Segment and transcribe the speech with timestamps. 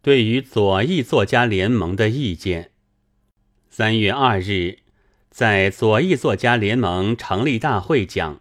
[0.00, 2.70] 对于左翼作家联盟的意见。
[3.68, 4.78] 三月二日，
[5.28, 8.40] 在左翼作家联盟成立大会讲，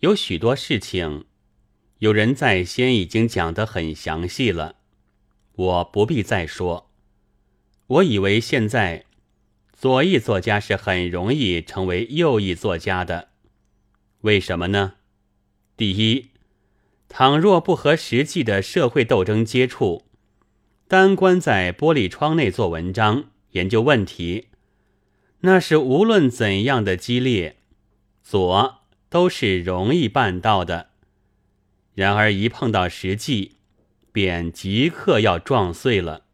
[0.00, 1.26] 有许多事情，
[1.98, 4.76] 有人在先已经讲得很详细了，
[5.52, 6.90] 我不必再说。
[7.86, 9.04] 我以为现在
[9.72, 13.28] 左翼作家是很容易成为右翼作家的，
[14.22, 14.94] 为什么呢？
[15.76, 16.33] 第一。
[17.08, 20.04] 倘若不和实际的社会斗争接触，
[20.88, 24.48] 单关在玻璃窗内做文章、研究问题，
[25.40, 27.56] 那是无论怎样的激烈，
[28.22, 30.88] 左都是容易办到的。
[31.94, 33.52] 然而一碰到实际，
[34.10, 36.24] 便即刻要撞碎了。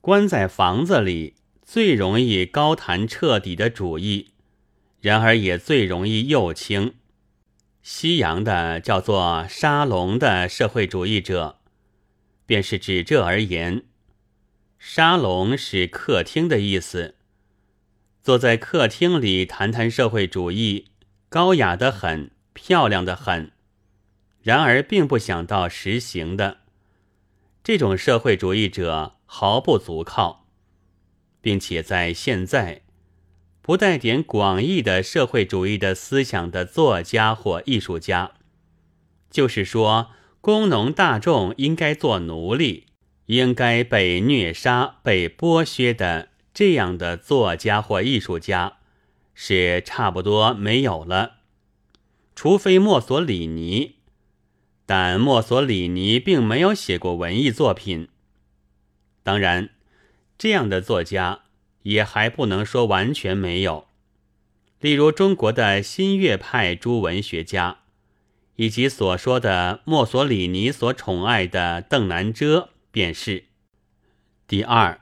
[0.00, 4.28] 关在房子里最容易高谈彻底的主义，
[5.00, 6.94] 然而也最容易右倾。
[7.82, 11.58] 西洋的叫做沙龙的社会主义者，
[12.46, 13.82] 便是指这而言。
[14.78, 17.16] 沙龙是客厅的意思，
[18.22, 20.92] 坐在客厅里谈谈社会主义，
[21.28, 23.50] 高雅的很，漂亮的很。
[24.42, 26.58] 然而并不想到实行的，
[27.64, 30.46] 这种社会主义者毫不足靠，
[31.40, 32.82] 并且在现在。
[33.62, 38.32] 不带点广义的社会主义的思想的作家或艺术家，
[39.30, 40.10] 就是说，
[40.40, 42.86] 工农大众应该做奴隶，
[43.26, 48.78] 应该被虐杀、被剥削的这样的作家或艺术家，
[49.32, 51.36] 是差不多没有了。
[52.34, 53.98] 除非墨索里尼，
[54.84, 58.08] 但墨索里尼并没有写过文艺作品。
[59.22, 59.70] 当然，
[60.36, 61.41] 这样的作家。
[61.82, 63.86] 也还不能说完全没有，
[64.80, 67.78] 例如中国的新月派诸文学家，
[68.56, 73.44] 以及所说的墨索里尼所宠爱的邓南遮，便是。
[74.46, 75.00] 第二，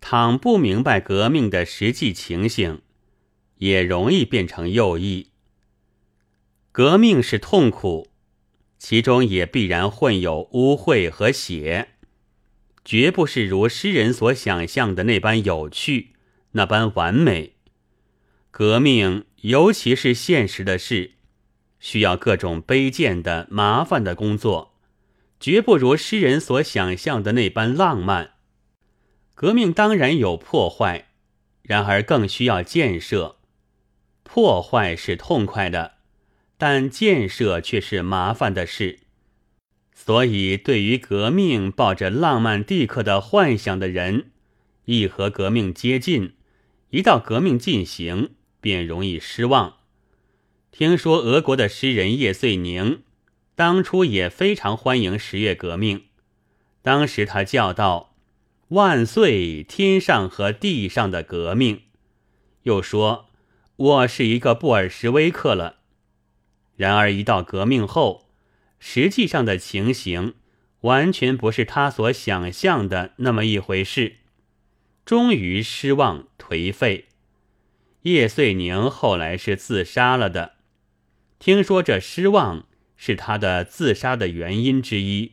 [0.00, 2.82] 倘不明白革命的实际情形，
[3.56, 5.28] 也容易变成右翼。
[6.70, 8.08] 革命是痛苦，
[8.78, 11.88] 其中也必然混有污秽和血。
[12.88, 16.14] 绝不是如诗人所想象的那般有趣，
[16.52, 17.52] 那般完美。
[18.50, 21.10] 革命，尤其是现实的事，
[21.78, 24.72] 需要各种卑贱的、麻烦的工作，
[25.38, 28.30] 绝不如诗人所想象的那般浪漫。
[29.34, 31.08] 革命当然有破坏，
[31.60, 33.36] 然而更需要建设。
[34.22, 35.96] 破坏是痛快的，
[36.56, 39.00] 但建设却是麻烦的事。
[40.00, 44.30] 所以，对于革命抱着浪漫地克的幻想的人，
[44.84, 46.34] 一和革命接近，
[46.90, 49.78] 一到革命进行，便容易失望。
[50.70, 53.02] 听说俄国的诗人叶遂宁，
[53.56, 56.04] 当初也非常欢迎十月革命。
[56.80, 58.14] 当时他叫道
[58.68, 61.82] ：“万岁，天上和地上的革命！”
[62.62, 63.26] 又说
[63.76, 65.80] ：“我是一个布尔什维克了。”
[66.76, 68.27] 然而一到革命后，
[68.78, 70.34] 实际上的情形
[70.82, 74.16] 完全不是他所想象的那么一回事，
[75.04, 77.06] 终于失望颓废。
[78.02, 80.54] 叶遂宁后来是自杀了的，
[81.38, 82.66] 听说这失望
[82.96, 85.32] 是他的自杀的原因之一。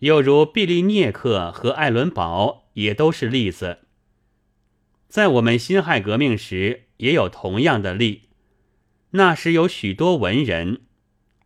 [0.00, 3.78] 又如毕利涅克和艾伦堡也都是例子，
[5.08, 8.22] 在我们辛亥革命时也有同样的例，
[9.10, 10.80] 那时有许多文人。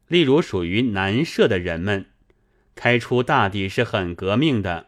[0.09, 2.06] 例如，属于南社的人们，
[2.75, 4.87] 开出大抵是很革命的，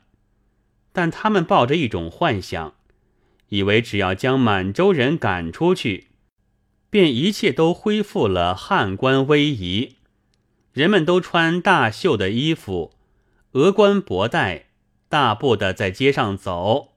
[0.92, 2.74] 但他们抱着一种幻想，
[3.48, 6.08] 以为只要将满洲人赶出去，
[6.88, 9.96] 便一切都恢复了汉官威仪，
[10.72, 12.92] 人们都穿大袖的衣服，
[13.52, 14.66] 额冠博带，
[15.08, 16.92] 大步的在街上走。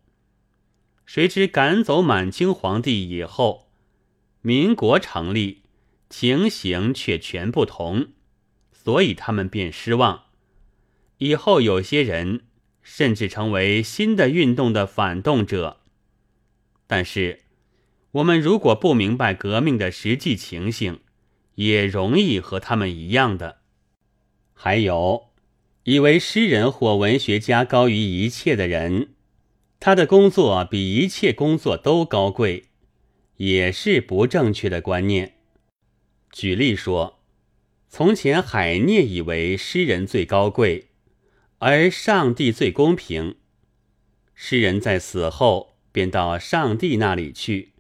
[1.06, 3.68] 谁知赶走满清皇帝以后，
[4.42, 5.61] 民国成立。
[6.12, 8.10] 情形却全不同，
[8.74, 10.26] 所以他们便失望。
[11.20, 12.42] 以后有些人
[12.82, 15.78] 甚至成为新的运动的反动者。
[16.86, 17.40] 但是，
[18.12, 21.00] 我们如果不明白革命的实际情形，
[21.56, 23.60] 也容易和他们一样的。
[24.54, 25.30] 还有，
[25.86, 29.14] 以为诗人或文学家高于一切的人，
[29.80, 32.66] 他的工作比一切工作都高贵，
[33.38, 35.38] 也是不正确的观念。
[36.32, 37.20] 举例说，
[37.90, 40.88] 从前海涅以为诗人最高贵，
[41.60, 43.36] 而上帝最公平。
[44.34, 47.74] 诗人在死后便到上帝那里去，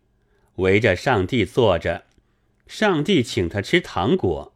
[0.55, 2.03] 围着上帝坐着，
[2.67, 4.53] 上帝请他吃糖果。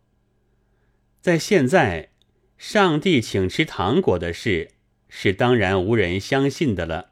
[1.21, 2.09] 在现在，
[2.57, 4.71] 上帝请吃糖果的事，
[5.09, 7.11] 是当然无人相信的了。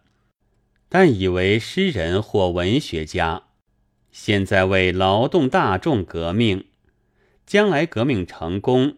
[0.89, 3.47] 但以为诗人或文学家，
[4.11, 6.67] 现在为劳动大众革命，
[7.45, 8.97] 将来革命成功，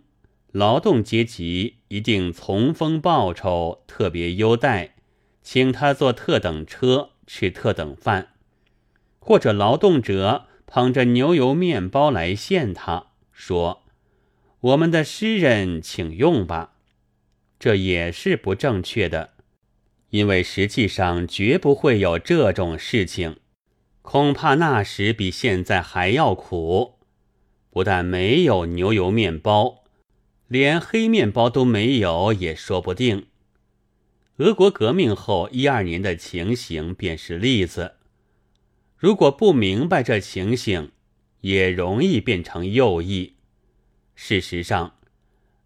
[0.51, 4.95] 劳动阶级一定从丰报酬，特别优待，
[5.41, 8.29] 请他坐特等车，吃特等饭，
[9.19, 13.83] 或者劳动者捧着牛油面包来献他，说
[14.61, 16.73] ：“我们的诗人，请用吧。”
[17.59, 19.31] 这也是不正确的。
[20.11, 23.37] 因为实际上绝不会有这种事情，
[24.01, 26.94] 恐怕那时比现在还要苦。
[27.75, 29.83] 不但没有牛油面包，
[30.47, 33.27] 连黑面包都没有也说不定。
[34.37, 37.95] 俄国革命后一二年的情形便是例子。
[38.95, 40.93] 如果不明白这情形，
[41.41, 43.35] 也容易变成右翼。
[44.15, 44.95] 事实上，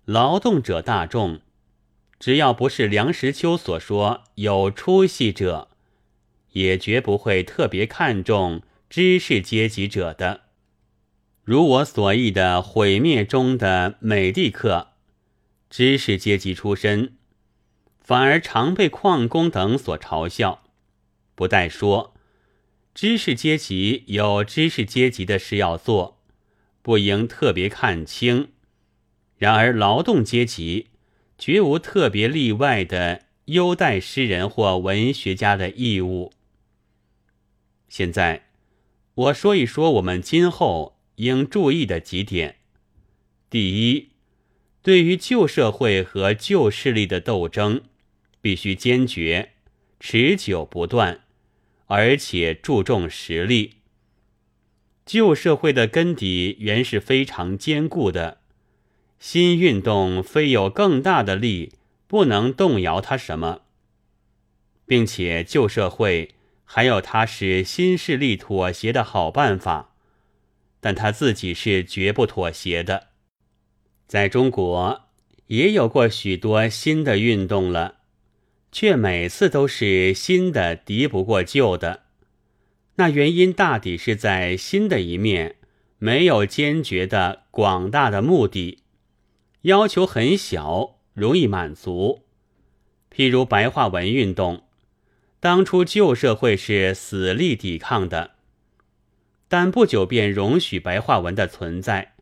[0.05, 1.41] 劳动者大众。
[2.19, 5.69] 只要不是梁实秋所说有出息者，
[6.53, 10.48] 也绝不会特别看重知识阶级者的。
[11.49, 14.89] 如我所译的毁灭中的美蒂克，
[15.67, 17.13] 知识阶级出身，
[17.99, 20.61] 反而常被矿工等所嘲笑。
[21.33, 22.13] 不待说，
[22.93, 26.19] 知识阶级有知识阶级的事要做，
[26.83, 28.49] 不应特别看清。
[29.39, 30.89] 然而劳动阶级。
[31.39, 36.33] 绝无特别例外的优待诗人或文学家的义务。
[37.87, 38.49] 现在，
[39.15, 42.55] 我说一说我们今后应注意的几点：
[43.49, 44.09] 第一，
[44.81, 47.81] 对于旧社会和旧势力的斗争，
[48.39, 49.51] 必须坚决、
[49.99, 51.21] 持久不断，
[51.87, 53.73] 而且注重实力。
[55.05, 58.39] 旧社会的根底原是非常坚固的。
[59.19, 61.73] 新运动非有更大的力，
[62.07, 63.63] 不能动摇它什么，
[64.85, 69.88] 并且旧社会还有它使新势力妥协的好办法，
[70.79, 73.07] 但他自己是绝不妥协的。
[74.07, 75.09] 在中国
[75.47, 77.97] 也有过许多新的运动了，
[78.71, 82.03] 却每次都是新的敌不过旧的。
[82.95, 85.55] 那原因大抵是在新的一面
[85.97, 88.83] 没有坚决的广大的目的。
[89.63, 92.25] 要求很小，容易满足。
[93.13, 94.63] 譬如白话文运动，
[95.39, 98.35] 当初旧社会是死力抵抗的，
[99.49, 102.13] 但不久便容许白话文的存在，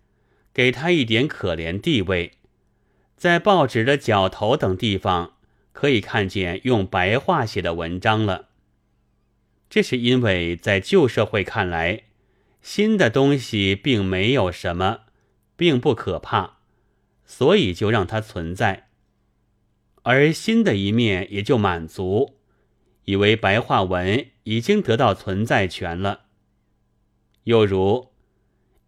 [0.51, 2.31] 给他一点可怜地位，
[3.15, 5.33] 在报纸的角头等地方
[5.71, 8.47] 可以看见用白话写的文章了。
[9.69, 12.03] 这是因为在旧社会看来，
[12.61, 15.01] 新的东西并没有什么，
[15.55, 16.57] 并不可怕。
[17.29, 18.87] 所以就让它存在，
[20.03, 22.37] 而新的一面也就满足，
[23.03, 26.26] 以为白话文已经得到存在权了。
[27.47, 28.09] 又如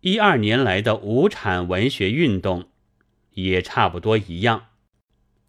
[0.02, 2.68] 一二年来的无产文学运动，
[3.36, 4.66] 也差不多一样。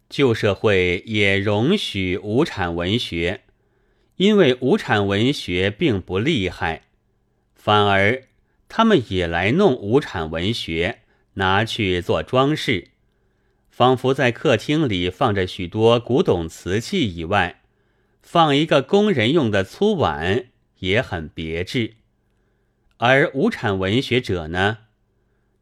[0.07, 3.41] 旧社会也容许无产文学，
[4.15, 6.83] 因为无产文学并不厉害，
[7.53, 8.23] 反而
[8.69, 10.99] 他们也来弄无产文学。
[11.33, 12.89] 拿去做装饰，
[13.69, 17.61] 仿佛在客厅里放着许多古董瓷器以外，
[18.21, 20.45] 放一个工人用的粗碗
[20.79, 21.95] 也很别致。
[23.03, 24.77] 而无产文学者呢，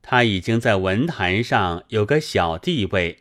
[0.01, 3.19] 他已经在文坛上有个小地位，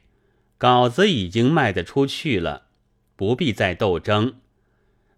[0.59, 2.67] 稿子已经卖得出去了，
[3.15, 4.41] 不必再斗争。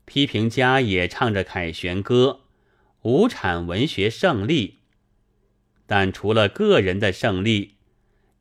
[0.04, 2.40] 批评家也唱着凯旋歌，
[3.00, 4.80] 无产文学胜利。
[5.86, 7.76] 但除了个人的胜利，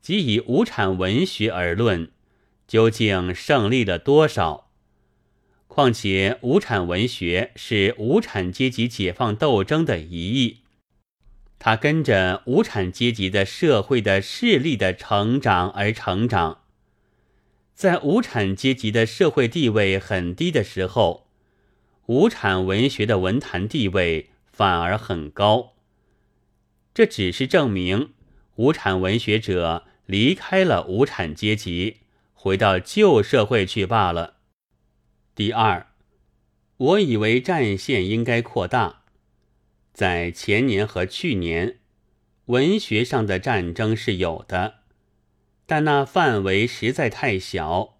[0.01, 2.11] 即以无产文学而论，
[2.67, 4.68] 究竟胜利了多少？
[5.79, 10.57] 况且无产文学是无产阶级解放斗争的一翼，
[11.57, 16.63] 它跟着无产阶级的社会的势力的成长而成长。
[17.74, 21.27] 在无产阶级的社会地位很低的时候，
[22.07, 25.75] 无产文学的文坛地位反而很高。
[26.93, 28.09] 这只是证明
[28.55, 32.00] 无产文学者离开了无产阶级，
[32.33, 34.38] 回到旧社会去罢了。
[35.39, 35.88] 第二，
[36.75, 39.03] 我以为战线应该扩大，
[39.93, 41.77] 在前年和去年，
[42.48, 44.79] 文学上的战争是有的，
[45.65, 48.00] 但那范围实在太小，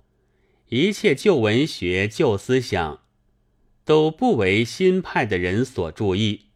[0.68, 3.04] 一切旧文学、旧思想
[3.86, 6.48] 都不为新派的人所注意。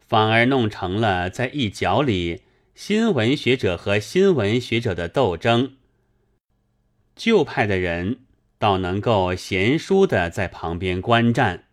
[0.00, 2.42] 反而弄成了在一角里
[2.74, 5.76] 新文学者和新文学者的斗争。
[7.14, 8.18] 旧派的人
[8.58, 11.64] 倒能够贤淑的在旁边观战。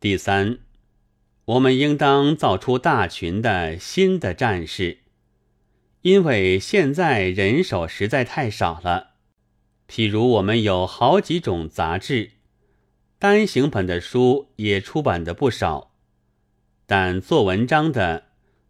[0.00, 0.58] 第三，
[1.44, 4.98] 我们应当造出大群的新的战士，
[6.00, 9.12] 因为现在人手实在太少了。
[9.88, 12.32] 譬如我们有好几种杂志，
[13.18, 15.92] 单行本的书也出版的不少，
[16.86, 18.24] 但做文章的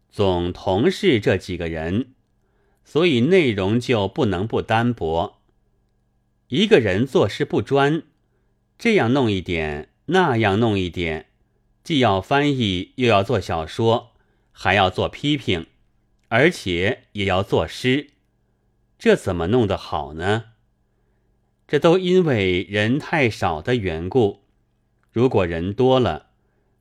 [0.09, 2.13] 总同是这几个人。
[2.85, 5.41] 所以内容就不能不单薄。
[6.53, 8.03] 一个人做事不专，
[8.77, 11.31] 这样弄一点，那样弄一点，
[11.83, 14.11] 既要翻译，又要做小说，
[14.51, 15.65] 还要做批评，
[16.27, 18.11] 而且也要作诗，
[18.99, 20.43] 这怎么弄得好呢？
[21.67, 24.43] 这都因为人太少的缘故。
[25.11, 26.27] 如果人多了，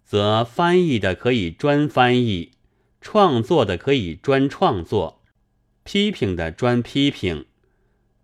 [0.04, 2.50] 则翻译的可以专翻译，
[3.00, 5.22] 创作的可以专创作。
[5.82, 7.46] 批评的专批评，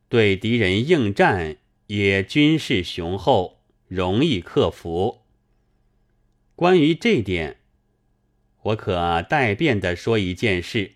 [0.08, 1.56] 对敌人应战
[1.88, 5.22] 也军事雄厚，容易克服。
[6.56, 7.58] 关于这点，
[8.62, 10.92] 我可代变的说一件事：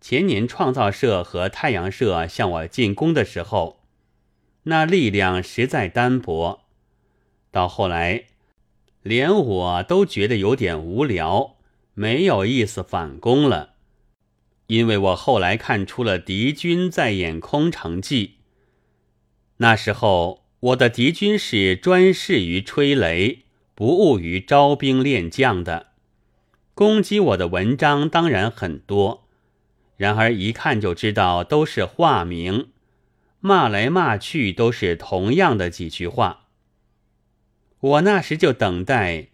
[0.00, 3.80] 前年创造社和太阳社向我进攻的时候，
[4.64, 6.64] 那力量实在单薄，
[7.50, 8.24] 到后来
[9.02, 11.56] 连我都觉得有点无聊，
[11.94, 13.74] 没有意思反攻了。
[14.70, 18.36] 因为我后来看出了敌军在演空城计。
[19.56, 25.88] 那时候我的敌军是专事于吹雷，不务于招兵练将的。
[26.72, 29.26] 攻击我的文章当然很多，
[29.96, 32.68] 然而一看就知道都是化名，
[33.40, 36.46] 骂来骂去都是同样的几句话。
[37.80, 39.30] 我那时就等待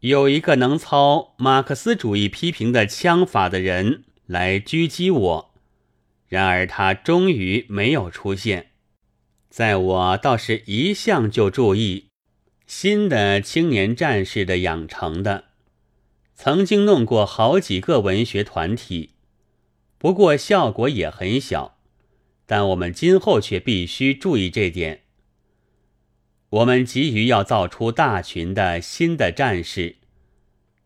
[0.00, 4.04] 有一个能操马克思主义批评的枪法的人。
[4.32, 5.54] 来狙击我，
[6.26, 8.70] 然而他终于没有出现。
[9.50, 12.08] 在我倒是一向就注意
[12.66, 15.44] 新的青年战士的养成的，
[16.34, 19.10] 曾经弄过好几个文学团体，
[19.98, 21.76] 不过效果也很小。
[22.46, 25.02] 但我们今后却必须注意这点。
[26.48, 29.96] 我们急于要造出大群的新的战士，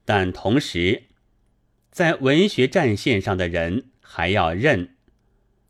[0.04, 1.05] 但同时。
[1.96, 4.90] 在文学战线上的人还要认，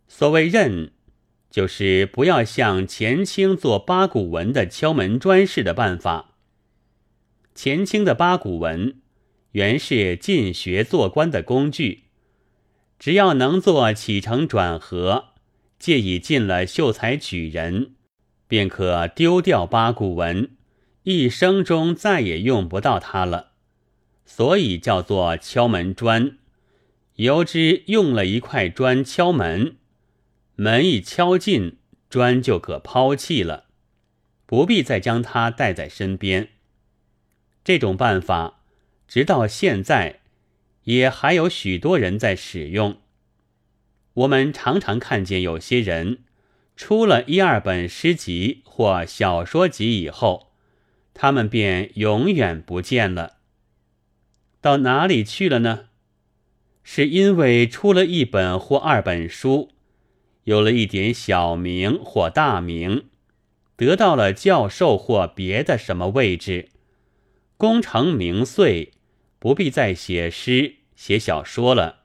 [0.09, 0.91] 所谓认，
[1.49, 6.35] 就是不要像钱清做八股文的敲门砖式的办法。
[7.55, 8.97] 钱清的八股文
[9.53, 12.07] 原是进学做官的工具，
[12.99, 15.27] 只要能做起承转合，
[15.79, 17.93] 借以进了秀才举人，
[18.49, 20.51] 便可丢掉八股文，
[21.05, 23.53] 一生中再也用不到它了。
[24.27, 26.37] 所以叫做敲门砖，
[27.15, 29.77] 由之用了一块砖敲门，
[30.57, 31.79] 门一敲进，
[32.11, 33.67] 砖就可抛弃了，
[34.45, 36.51] 不必再将它带在身边。
[37.65, 38.61] 这种办法
[39.09, 40.21] 直到现在
[40.85, 42.99] 也还有许多人在使用。
[44.15, 46.25] 我们常常看见有些人
[46.77, 50.53] 出了一二本诗集或小说集以后，
[51.15, 53.36] 他们便永远不见了。
[54.67, 55.91] 到哪里去了呢？
[56.83, 59.71] 是因为出了一本或二本书，
[60.43, 63.05] 有了一点小名或大名，
[63.77, 66.71] 得到了教授或别的什么位置，
[67.57, 68.91] 功成名遂，
[69.39, 72.01] 不必再写诗写小说了，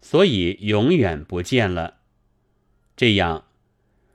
[0.00, 1.94] 所以永远不见了。
[2.96, 3.46] 这样，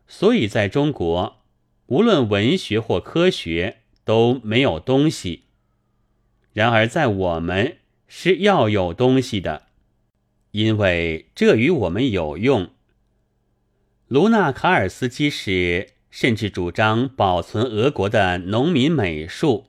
[0.08, 1.42] 所以在中国，
[1.88, 5.43] 无论文学或科学都没有东西。
[6.54, 9.64] 然而，在我们是要有东西的，
[10.52, 12.70] 因为这与我们有用。
[14.08, 19.66] 卢纳卡尔斯基时甚至主张保存俄国的农民美术，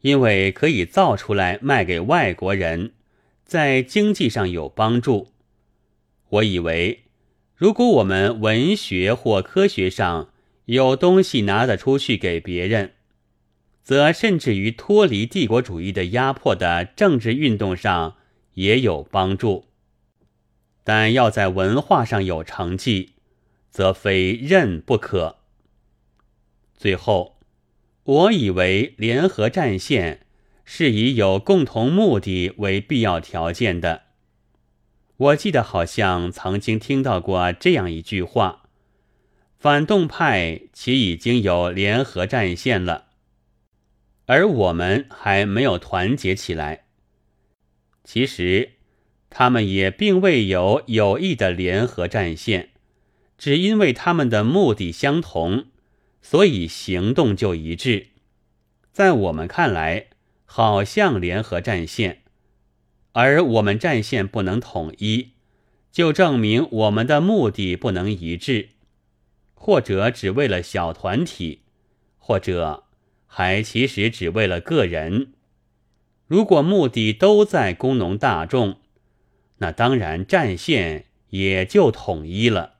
[0.00, 2.92] 因为可以造出来卖给外国人，
[3.44, 5.28] 在经济上有帮助。
[6.30, 7.04] 我以为，
[7.54, 10.30] 如果我们文学或科学上
[10.64, 12.94] 有东西拿得出去给别人。
[13.82, 18.16] 则甚至于脱离帝国主义的压迫的政治运动上
[18.54, 19.66] 也有帮助，
[20.84, 23.14] 但要在文化上有成绩，
[23.70, 25.38] 则非任不可。
[26.76, 27.38] 最后，
[28.04, 30.26] 我以为联合战线
[30.64, 34.02] 是以有共同目的为必要条件的。
[35.16, 38.64] 我记得好像曾经听到过这样一句话：
[39.58, 43.06] 反动派其已经有联合战线了。
[44.26, 46.84] 而我们还没有团结起来。
[48.04, 48.72] 其实，
[49.30, 52.70] 他们也并未有有意的联合战线，
[53.38, 55.66] 只因为他们的目的相同，
[56.20, 58.08] 所以行动就一致。
[58.92, 60.08] 在我们看来，
[60.44, 62.22] 好像联合战线，
[63.12, 65.30] 而我们战线不能统一，
[65.90, 68.70] 就证明我们的目的不能一致，
[69.54, 71.62] 或者只为了小团体，
[72.18, 72.84] 或者
[73.34, 75.32] 还其实只为了个人。
[76.26, 78.76] 如果目的都在工农大众，
[79.56, 82.71] 那当然战线也就统一了。